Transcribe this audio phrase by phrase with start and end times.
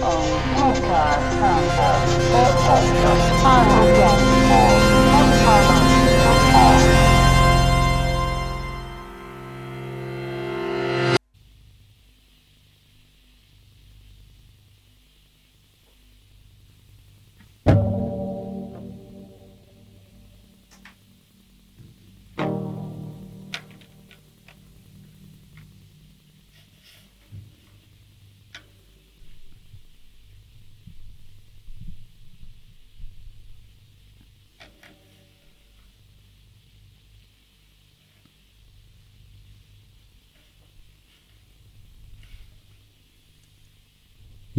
[0.00, 0.04] 嗯，
[0.54, 1.18] 木 oh, God.
[3.44, 3.97] Oh,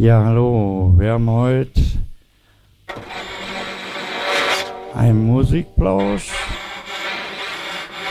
[0.01, 0.93] Ja, hallo.
[0.95, 1.81] Wir haben heute
[4.95, 6.31] einen Musikplausch.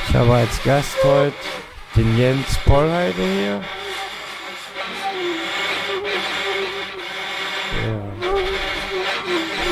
[0.06, 1.32] Ich habe als Gast heute
[1.96, 3.62] den Jens Pollheide hier.
[7.73, 8.02] Der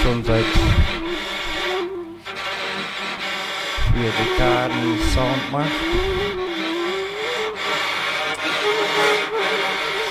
[0.03, 0.45] schon seit
[3.93, 5.71] vier Dekaden Sound macht.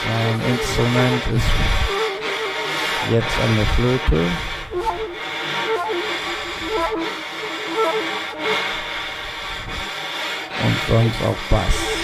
[0.03, 1.84] Sein Instrument ist
[3.11, 4.25] Jetzt an der Flöte.
[10.63, 11.94] Und sonst auch Bass.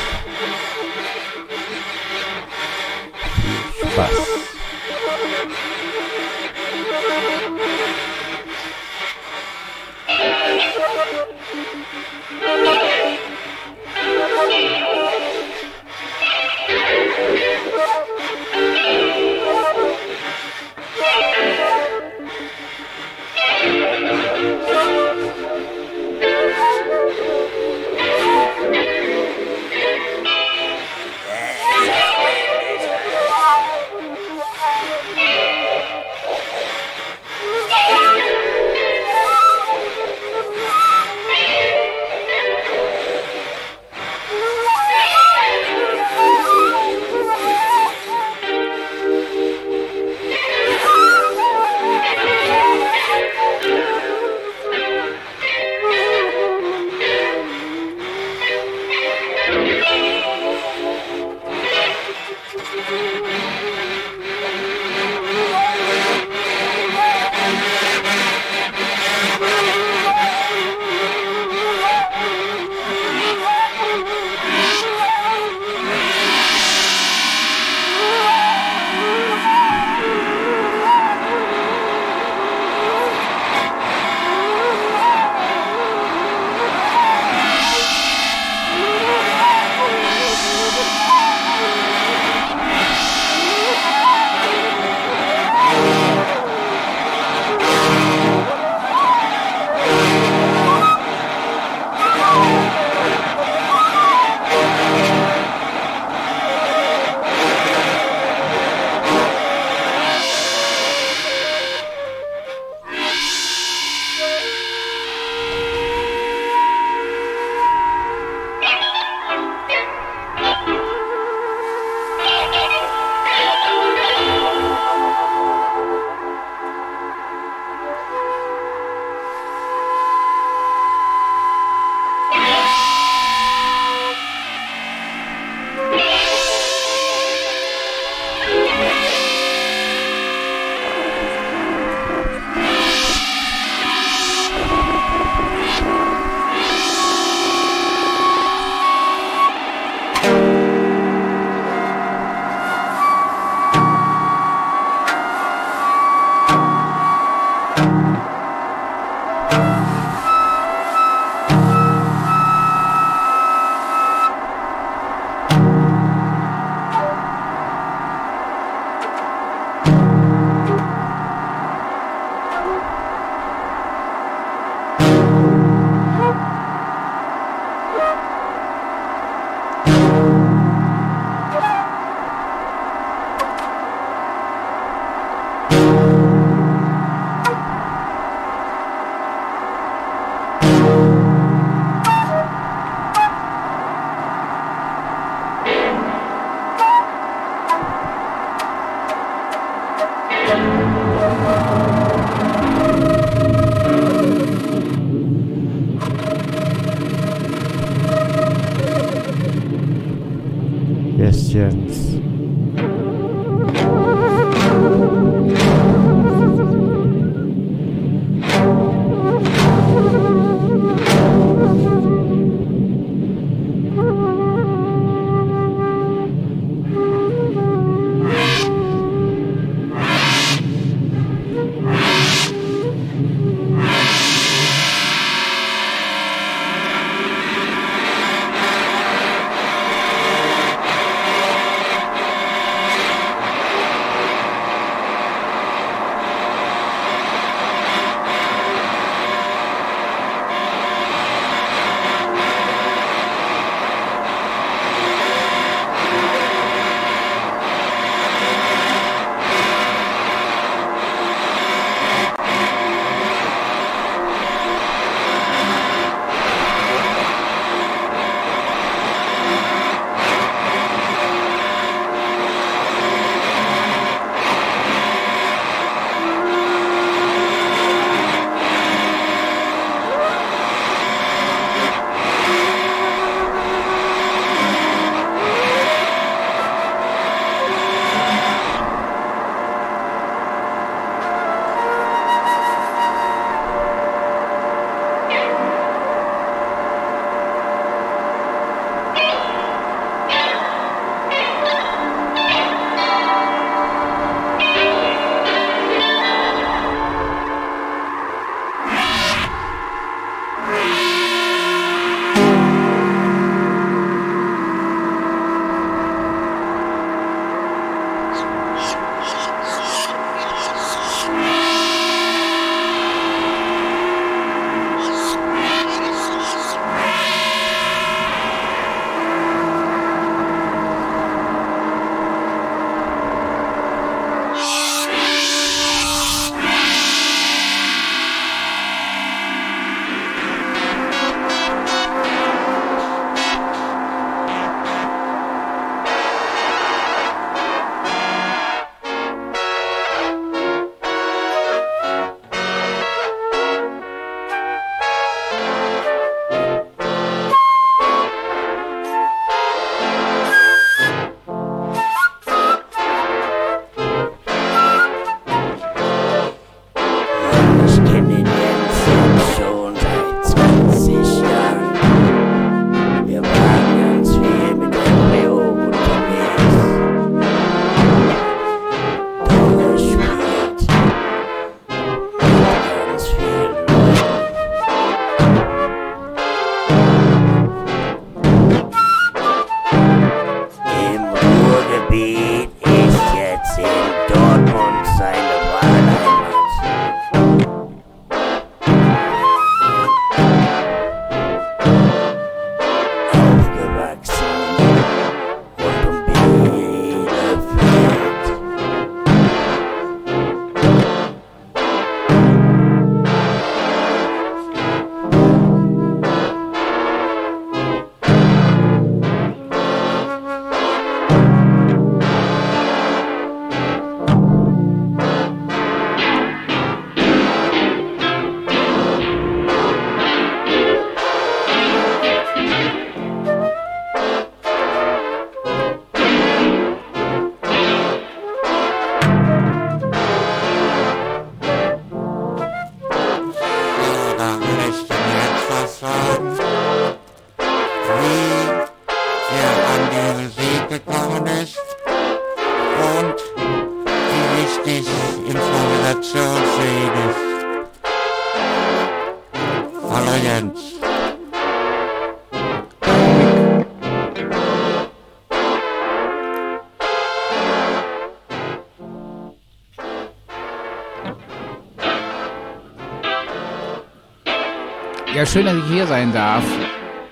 [475.51, 476.63] Schön, dass ich hier sein darf.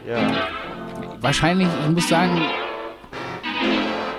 [0.05, 0.17] Ja.
[1.21, 2.41] Wahrscheinlich, ich muss sagen,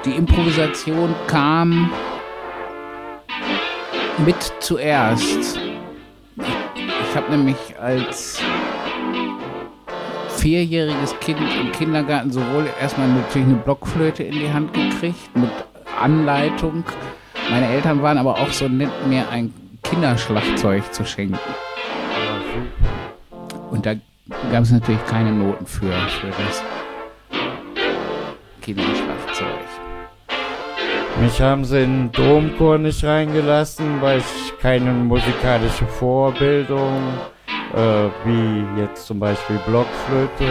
[0.07, 1.93] die Improvisation kam
[4.25, 5.59] mit zuerst.
[6.37, 6.45] Ich,
[7.11, 8.41] ich habe nämlich als
[10.39, 15.51] vierjähriges Kind im Kindergarten sowohl erstmal natürlich eine Blockflöte in die Hand gekriegt mit
[16.01, 16.85] Anleitung.
[17.51, 19.53] Meine Eltern waren aber auch so nett, mir ein
[19.83, 21.39] Kinderschlagzeug zu schenken.
[23.81, 23.95] Und da
[24.53, 26.63] gab es natürlich keine Noten für, für das
[28.61, 29.47] Kinderschlagzeug.
[31.23, 37.01] Mich haben sie in den Domchor nicht reingelassen, weil ich keine musikalische Vorbildung,
[37.75, 40.45] äh, wie jetzt zum Beispiel Blockflöte,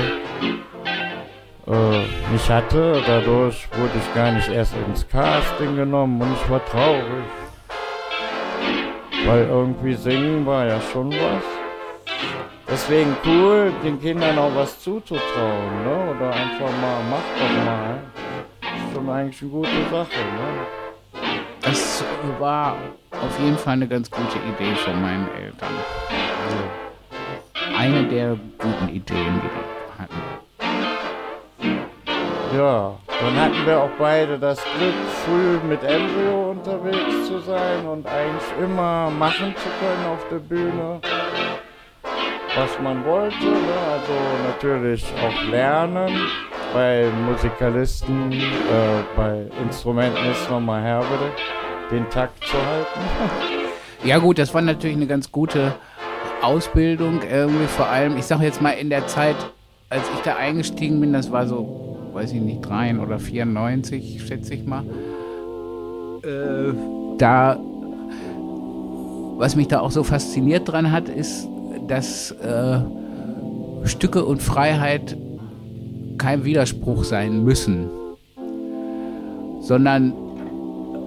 [1.68, 3.00] äh, nicht hatte.
[3.06, 7.04] Dadurch wurde ich gar nicht erst ins Casting genommen und ich war traurig.
[9.28, 11.59] Weil irgendwie singen war ja schon was.
[12.72, 16.16] Deswegen cool, den Kindern auch was zuzutrauen, ne?
[16.16, 17.98] Oder einfach mal, mach doch mal.
[18.62, 20.80] Ist schon eigentlich eine gute Sache, ne?
[21.62, 22.04] Das
[22.40, 22.76] war
[23.12, 25.74] auf jeden Fall eine ganz gute Idee von meinen Eltern.
[27.78, 30.40] Eine der guten Ideen, die die hatten.
[32.56, 34.94] Ja, dann hatten wir auch beide das Glück,
[35.26, 41.00] früh mit Embryo unterwegs zu sein und eigentlich immer machen zu können auf der Bühne,
[42.60, 43.38] was man wollte.
[43.46, 43.74] Ne?
[43.90, 44.14] Also
[44.48, 46.10] natürlich auch lernen.
[46.74, 48.46] Bei Musikalisten, äh,
[49.16, 51.32] bei Instrumenten ist nochmal herbe,
[51.90, 53.00] den Takt zu halten.
[54.02, 55.76] Ja gut, das war natürlich eine ganz gute
[56.42, 57.20] Ausbildung.
[57.30, 59.36] Irgendwie vor allem, ich sage jetzt mal in der Zeit,
[59.90, 64.54] als ich da eingestiegen bin, das war so, weiß ich nicht, 3 oder 94, schätze
[64.54, 64.86] ich mal.
[66.24, 66.74] Äh,
[67.18, 67.60] da,
[69.38, 71.50] was mich da auch so fasziniert dran hat, ist,
[71.90, 72.80] dass äh,
[73.84, 75.18] Stücke und Freiheit
[76.18, 77.90] kein Widerspruch sein müssen,
[79.62, 80.14] sondern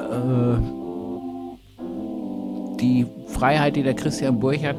[0.00, 0.58] äh,
[2.80, 4.76] die Freiheit, die der Christian Burchardt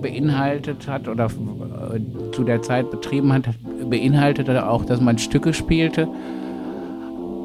[0.00, 3.44] beinhaltet hat oder äh, zu der Zeit betrieben hat,
[3.88, 6.08] beinhaltete auch, dass man Stücke spielte,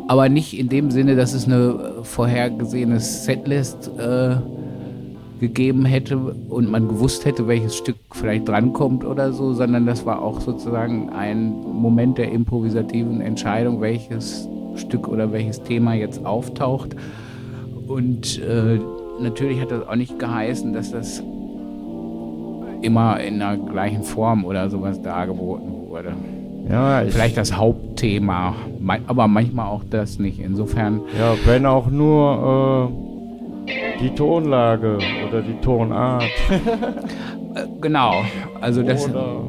[0.07, 4.37] aber nicht in dem Sinne, dass es eine vorhergesehene Setlist äh,
[5.39, 10.21] gegeben hätte und man gewusst hätte, welches Stück vielleicht drankommt oder so, sondern das war
[10.21, 16.95] auch sozusagen ein Moment der improvisativen Entscheidung, welches Stück oder welches Thema jetzt auftaucht.
[17.87, 18.79] Und äh,
[19.21, 21.23] natürlich hat das auch nicht geheißen, dass das
[22.81, 26.13] immer in der gleichen Form oder sowas dargeboten wurde.
[26.69, 30.39] Ja, ich, Vielleicht das Hauptthema, ma- aber manchmal auch das nicht.
[30.39, 33.06] Insofern, ja, wenn auch nur äh,
[33.99, 34.97] die Tonlage
[35.27, 36.23] oder die Tonart
[37.55, 38.23] äh, genau.
[38.61, 39.41] Also das, oder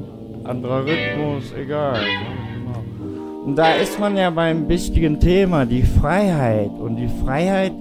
[0.45, 2.01] anderer Rhythmus, egal.
[3.45, 6.71] Und da ist man ja beim wichtigen Thema, die Freiheit.
[6.79, 7.73] Und die Freiheit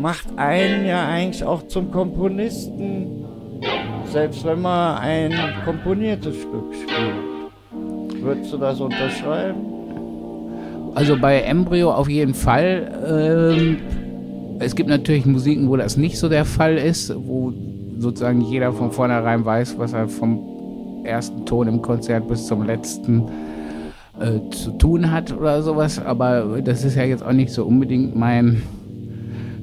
[0.00, 3.24] macht einen ja eigentlich auch zum Komponisten,
[4.12, 5.34] selbst wenn man ein
[5.64, 8.22] komponiertes Stück spielt.
[8.22, 9.56] Würdest du das unterschreiben?
[10.94, 13.54] Also bei Embryo auf jeden Fall.
[13.56, 13.78] Ähm,
[14.58, 17.52] es gibt natürlich Musiken, wo das nicht so der Fall ist, wo
[17.98, 23.24] sozusagen jeder von vornherein weiß, was er vom ersten Ton im Konzert bis zum letzten
[24.18, 28.16] äh, zu tun hat oder sowas, aber das ist ja jetzt auch nicht so unbedingt
[28.16, 28.62] mein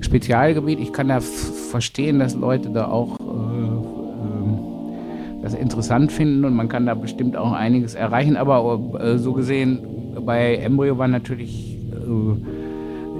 [0.01, 0.79] Spezialgebiet.
[0.79, 4.59] Ich kann da verstehen, dass Leute da auch äh, ähm,
[5.41, 9.79] das interessant finden und man kann da bestimmt auch einiges erreichen, aber äh, so gesehen
[10.25, 12.62] bei Embryo war natürlich äh,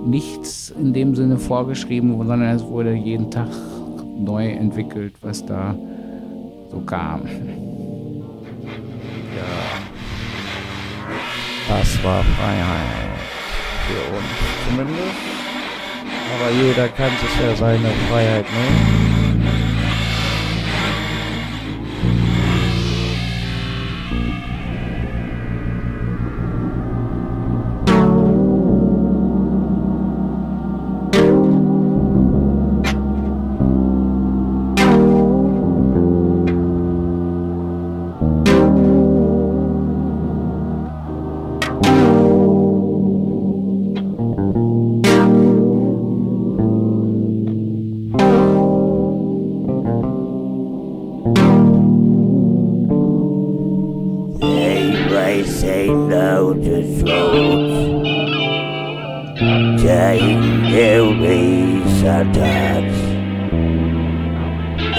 [0.06, 3.48] nichts in dem Sinne vorgeschrieben, sondern es wurde jeden Tag
[4.18, 5.76] neu entwickelt, was da
[6.72, 7.22] so kam.
[11.68, 13.04] Das war Freiheit.
[13.88, 14.30] Für uns
[14.70, 15.34] zumindest.
[16.36, 19.23] Aber jeder kann sich ja seine Freiheit nehmen.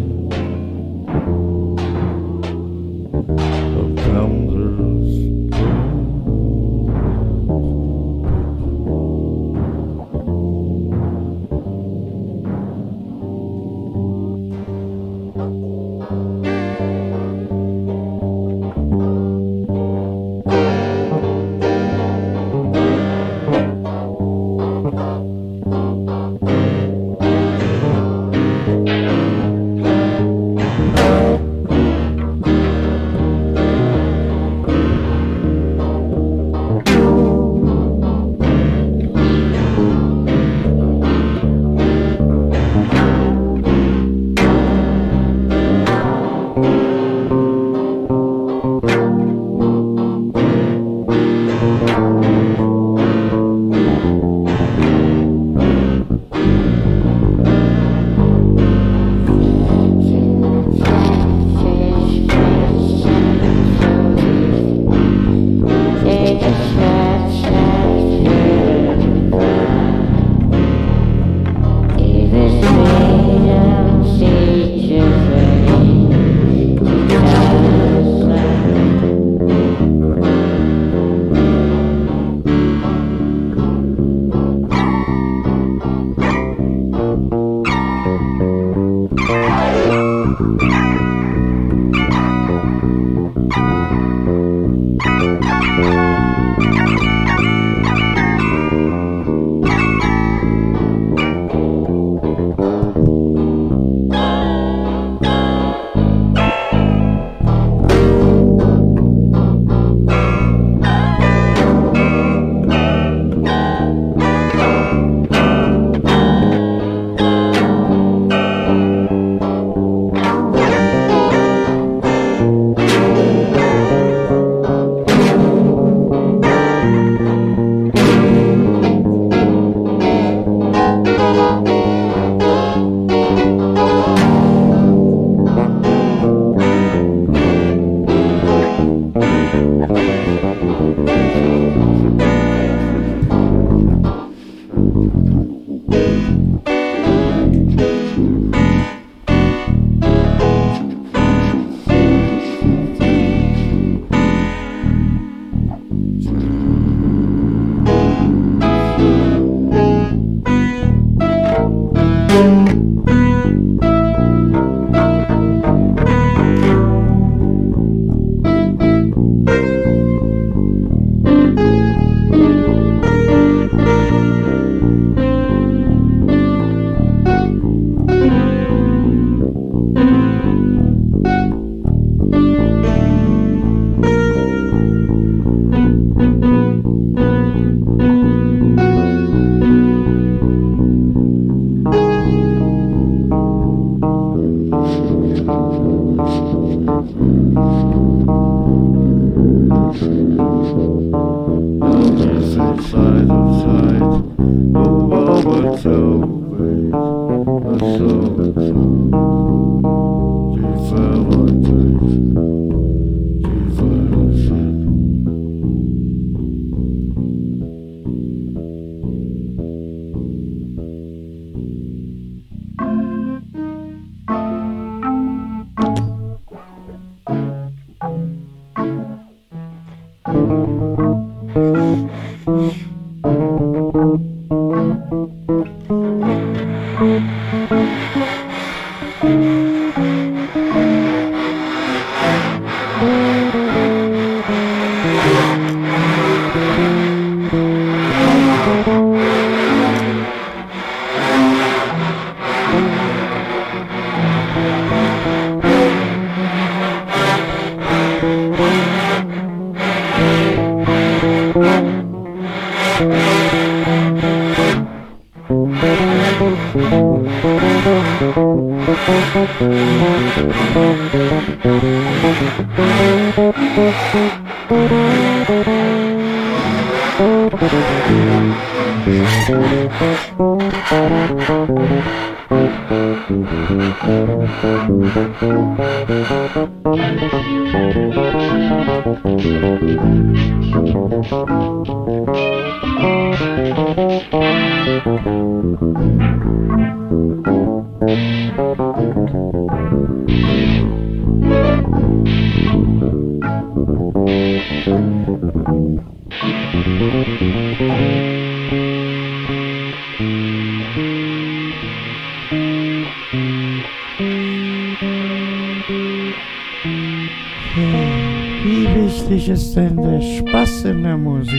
[319.60, 321.52] ist denn der Spaß in der Musik?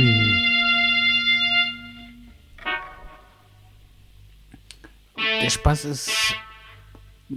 [5.43, 6.35] Der Spaß ist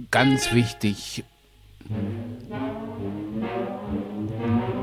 [0.09, 1.23] ganz wichtig.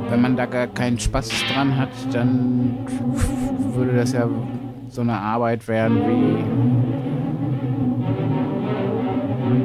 [0.09, 2.87] Wenn man da gar keinen Spaß dran hat, dann
[3.75, 4.29] würde das ja
[4.89, 5.99] so eine Arbeit werden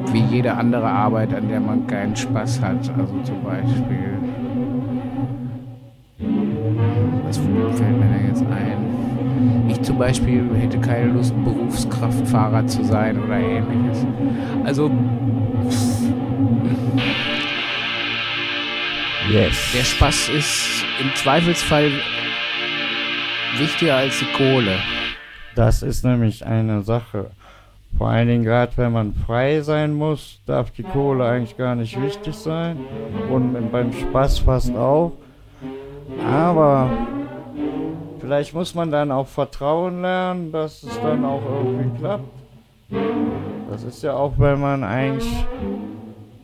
[0.07, 2.89] wie, wie jede andere Arbeit, an der man keinen Spaß hat.
[2.97, 4.26] Also zum Beispiel.
[7.71, 9.67] Fällt mir denn jetzt ein?
[9.69, 14.05] Ich zum Beispiel hätte keine Lust, Berufskraftfahrer zu sein oder ähnliches.
[14.63, 14.91] Also.
[19.31, 19.71] Yes.
[19.73, 21.91] Der Spaß ist im Zweifelsfall
[23.57, 24.77] wichtiger als die Kohle.
[25.55, 27.31] Das ist nämlich eine Sache.
[27.97, 31.99] Vor allen Dingen gerade, wenn man frei sein muss, darf die Kohle eigentlich gar nicht
[32.01, 32.77] wichtig sein.
[33.29, 35.13] Und beim Spaß fast auch.
[36.25, 36.89] Aber
[38.27, 42.25] vielleicht muss man dann auch Vertrauen lernen, dass es dann auch irgendwie klappt.
[43.71, 45.45] Das ist ja auch, wenn man eigentlich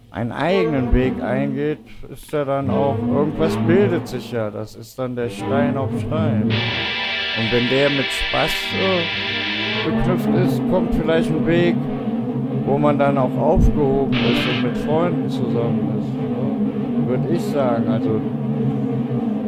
[0.09, 4.49] einen eigenen Weg eingeht, ist ja dann auch, irgendwas bildet sich ja.
[4.49, 6.43] Das ist dann der Stein auf Stein.
[6.43, 8.51] Und wenn der mit Spaß
[9.85, 11.75] beknüpft ist, kommt vielleicht ein Weg,
[12.65, 17.09] wo man dann auch aufgehoben ist und mit Freunden zusammen ist.
[17.09, 17.89] Würde ich sagen.
[17.89, 18.21] Also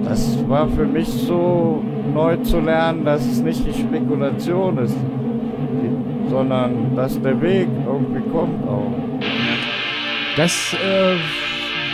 [0.04, 1.82] das war für mich so
[2.14, 8.30] neu zu lernen, dass es nicht die Spekulation ist, die, sondern dass der Weg irgendwie
[8.30, 8.92] kommt auch.
[10.36, 11.16] Das äh,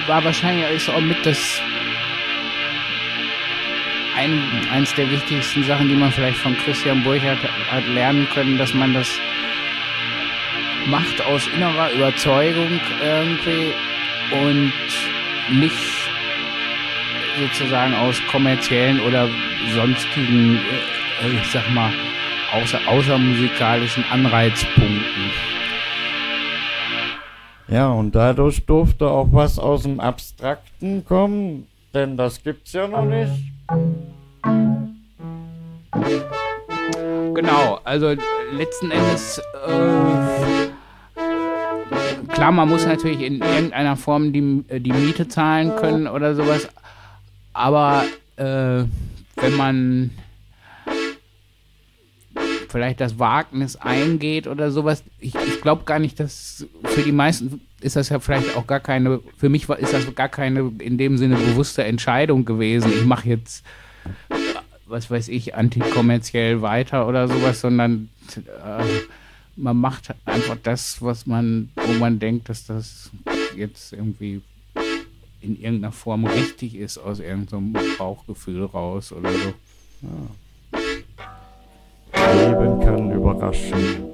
[0.07, 1.61] war wahrscheinlich auch mit das
[4.17, 4.39] ein,
[4.71, 7.39] eins der wichtigsten Sachen, die man vielleicht von Christian Burchardt
[7.71, 9.19] hat lernen können, dass man das
[10.87, 13.73] macht aus innerer Überzeugung irgendwie
[14.31, 14.73] und
[15.59, 16.09] nicht
[17.39, 19.29] sozusagen aus kommerziellen oder
[19.73, 21.91] sonstigen, äh, ich sag mal,
[22.53, 25.31] außer, außermusikalischen Anreizpunkten.
[27.67, 33.05] Ja, und dadurch durfte auch was aus dem Abstrakten kommen, denn das gibt's ja noch
[33.05, 33.31] nicht.
[37.33, 38.13] Genau, also
[38.51, 40.67] letzten Endes, äh,
[42.27, 46.67] klar, man muss natürlich in irgendeiner Form die, die Miete zahlen können oder sowas,
[47.53, 48.03] aber
[48.35, 48.83] äh,
[49.41, 50.11] wenn man
[52.69, 57.61] vielleicht das Wagnis eingeht oder sowas, ich, ich glaube gar nicht, dass für die meisten
[57.81, 61.17] ist das ja vielleicht auch gar keine, für mich ist das gar keine in dem
[61.17, 62.91] Sinne bewusste Entscheidung gewesen.
[62.93, 63.65] Ich mache jetzt,
[64.85, 68.83] was weiß ich, antikommerziell weiter oder sowas, sondern äh,
[69.55, 73.11] man macht einfach das, was man, wo man denkt, dass das
[73.55, 74.41] jetzt irgendwie
[75.41, 79.53] in irgendeiner Form richtig ist, aus irgendeinem Bauchgefühl raus oder so.
[80.01, 80.09] Ja.
[82.33, 84.09] Leben kann überraschen.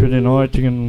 [0.00, 0.79] für den heutigen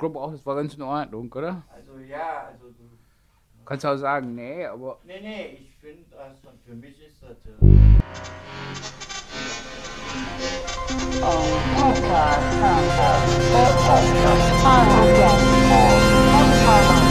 [0.00, 1.62] glaube auch, das war ganz in Ordnung, oder?
[1.72, 2.90] Also ja, also du.
[3.64, 4.98] Kannst du auch sagen, nee, aber.
[5.04, 7.36] Nee, nee, ich finde, also für mich ist das.
[11.22, 11.26] Oh,
[11.76, 11.94] oh,
[17.02, 17.09] oh,